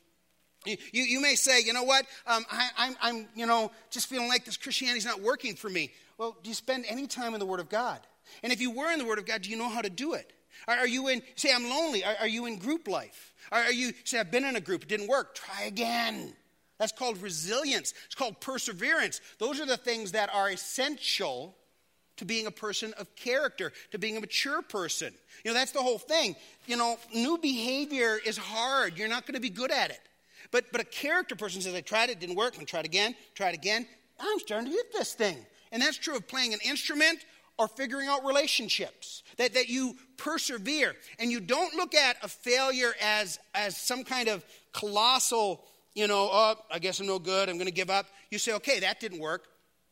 [0.66, 4.28] You, you, may say, you know what, um, I, I'm, I'm, you know, just feeling
[4.28, 5.92] like this Christianity's not working for me.
[6.20, 8.00] Well, do you spend any time in the Word of God?
[8.44, 10.14] And if you were in the Word of God, do you know how to do
[10.14, 10.32] it?
[10.68, 12.06] Are, are you in, say, I'm lonely.
[12.06, 13.34] Are, are you in group life?
[13.52, 15.34] Are, are you, say, I've been in a group, it didn't work.
[15.34, 16.34] Try again.
[16.78, 17.96] That's called resilience.
[18.06, 19.20] It's called perseverance.
[19.40, 21.56] Those are the things that are essential
[22.22, 25.12] to being a person of character, to being a mature person.
[25.44, 26.36] You know, that's the whole thing.
[26.68, 28.96] You know, new behavior is hard.
[28.96, 30.00] You're not going to be good at it.
[30.52, 33.56] But, but a character person says, I tried it, didn't work, and tried again, tried
[33.56, 33.88] again.
[34.20, 35.36] I'm starting to get this thing.
[35.72, 37.26] And that's true of playing an instrument
[37.58, 39.24] or figuring out relationships.
[39.38, 40.94] That, that you persevere.
[41.18, 45.64] And you don't look at a failure as, as some kind of colossal,
[45.96, 48.06] you know, oh, I guess I'm no good, I'm going to give up.
[48.30, 49.48] You say, okay, that didn't work.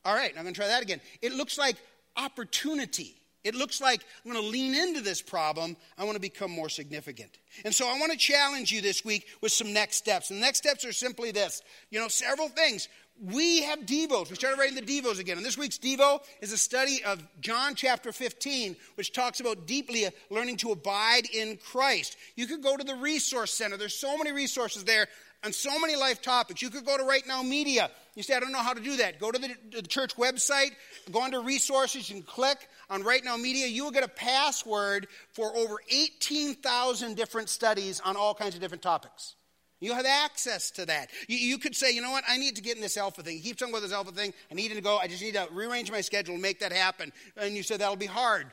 [0.06, 1.02] All right, I'm going to try that again.
[1.22, 1.76] It looks like
[2.20, 3.16] opportunity.
[3.44, 5.78] It looks like I'm going to lean into this problem.
[5.98, 7.32] I want to become more significant.
[7.64, 10.30] And so I want to challenge you this week with some next steps.
[10.30, 12.90] And the next steps are simply this you know, several things.
[13.22, 14.30] We have Devos.
[14.30, 15.38] We started writing the Devos again.
[15.38, 20.08] And this week's Devo is a study of John chapter 15, which talks about deeply
[20.30, 22.16] learning to abide in Christ.
[22.36, 23.76] You could go to the Resource Center.
[23.76, 25.08] There's so many resources there
[25.44, 26.62] on so many life topics.
[26.62, 27.90] You could go to RightNow Media.
[28.16, 29.20] You say, I don't know how to do that.
[29.20, 30.72] Go to the, the church website,
[31.12, 33.68] go under resources, and click on RightNow Media.
[33.68, 38.82] You will get a password for over 18,000 different studies on all kinds of different
[38.82, 39.36] topics.
[39.80, 41.10] You have access to that.
[41.30, 43.40] You, you, could say, you know what, I need to get in this alpha thing.
[43.40, 44.34] Keep talking about this alpha thing.
[44.52, 44.98] I need to go.
[44.98, 47.14] I just need to rearrange my schedule and make that happen.
[47.38, 48.48] And you said that'll be hard.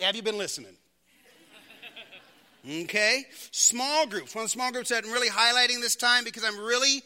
[0.00, 0.76] Have you been listening?
[2.68, 3.24] Okay?
[3.50, 4.34] Small groups.
[4.34, 7.02] One of the small groups that I'm really highlighting this time because I'm really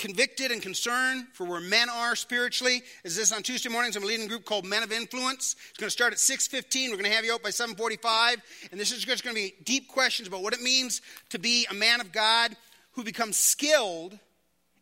[0.00, 4.24] convicted and concerned for where men are spiritually is this on tuesday mornings i'm leading
[4.24, 7.10] a group called men of influence it's going to start at 6.15 we're going to
[7.10, 8.36] have you out by 7.45
[8.70, 11.66] and this is just going to be deep questions about what it means to be
[11.70, 12.56] a man of god
[12.92, 14.18] who becomes skilled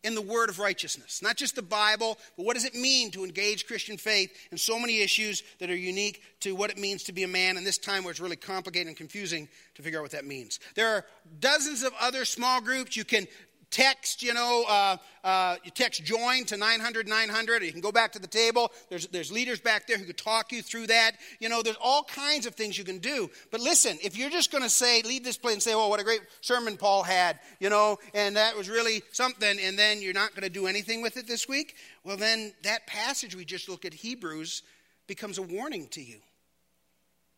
[0.02, 1.20] in the word of righteousness.
[1.22, 4.78] Not just the Bible, but what does it mean to engage Christian faith in so
[4.78, 7.78] many issues that are unique to what it means to be a man in this
[7.78, 10.60] time where it's really complicated and confusing to figure out what that means.
[10.74, 11.04] There are
[11.40, 12.96] dozens of other small groups.
[12.96, 13.26] You can
[13.70, 17.62] text, you know, uh, uh, you text join to 900 900.
[17.62, 18.70] You can go back to the table.
[18.88, 21.12] There's, there's leaders back there who could talk you through that.
[21.40, 23.30] You know, there's all kinds of things you can do.
[23.50, 26.00] But listen, if you're just going to say, leave this place and say, oh, what
[26.00, 30.14] a great sermon Paul had, you know, and that was really something, and then you're
[30.14, 33.68] not going to do anything with it this week, well, then that passage we just
[33.68, 34.62] looked at, Hebrews,
[35.06, 36.18] becomes a warning to you.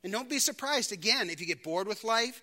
[0.02, 2.40] And don't be surprised, again, if you get bored with life,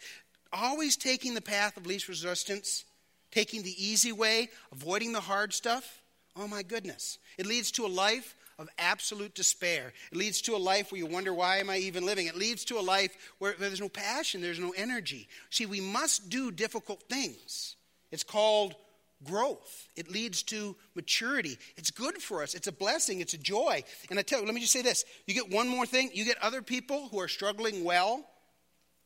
[0.53, 2.85] always taking the path of least resistance
[3.32, 6.01] taking the easy way, avoiding the hard stuff,
[6.36, 7.17] oh my goodness.
[7.38, 9.93] It leads to a life of absolute despair.
[10.11, 12.28] It leads to a life where you wonder, why am I even living?
[12.28, 15.28] It leads to a life where, there's no passion, there's no energy.
[15.49, 17.75] See, we must do difficult things.
[18.11, 18.75] It's called
[19.23, 19.88] growth.
[19.95, 21.57] It leads to maturity.
[21.75, 22.53] It's good for us.
[22.53, 23.19] It's a blessing.
[23.19, 23.84] It's a joy.
[24.09, 25.05] And I tell you, let me just say this.
[25.25, 26.11] You get one more thing.
[26.13, 28.25] You get other people who are struggling well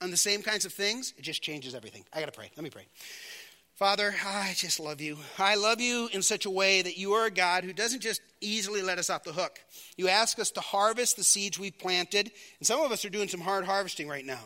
[0.01, 1.13] on the same kinds of things.
[1.17, 2.03] It just changes everything.
[2.13, 2.51] I got to pray.
[2.55, 2.87] Let me pray.
[3.81, 5.17] Father, I just love you.
[5.39, 8.21] I love you in such a way that you are a God who doesn't just
[8.39, 9.59] easily let us off the hook.
[9.97, 13.27] You ask us to harvest the seeds we've planted, and some of us are doing
[13.27, 14.43] some hard harvesting right now.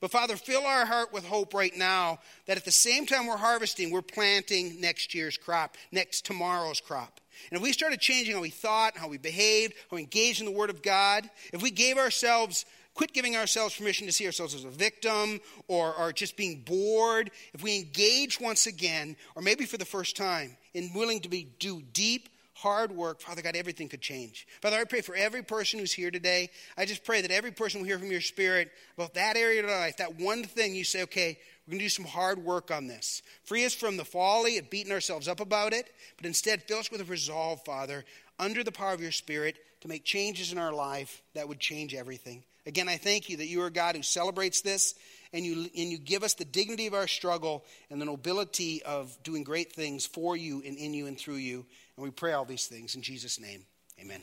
[0.00, 3.36] But Father, fill our heart with hope right now that at the same time we're
[3.36, 7.20] harvesting, we're planting next year's crop, next tomorrow's crop.
[7.50, 10.46] And if we started changing how we thought, how we behaved, how we engaged in
[10.46, 12.64] the Word of God, if we gave ourselves
[12.98, 17.30] quit giving ourselves permission to see ourselves as a victim or, or just being bored,
[17.54, 21.46] if we engage once again, or maybe for the first time, in willing to be,
[21.60, 24.48] do deep, hard work, Father God, everything could change.
[24.60, 26.50] Father, I pray for every person who's here today.
[26.76, 29.68] I just pray that every person will hear from your spirit about that area of
[29.68, 31.38] their life, that one thing you say, okay,
[31.68, 33.22] we're going to do some hard work on this.
[33.44, 36.90] Free us from the folly of beating ourselves up about it, but instead fill us
[36.90, 38.04] with a resolve, Father,
[38.40, 41.94] under the power of your spirit to make changes in our life that would change
[41.94, 42.42] everything.
[42.68, 44.94] Again, I thank you that you are God who celebrates this
[45.32, 49.16] and you, and you give us the dignity of our struggle and the nobility of
[49.22, 51.64] doing great things for you and in you and through you.
[51.96, 53.64] And we pray all these things in Jesus' name.
[53.98, 54.20] Amen.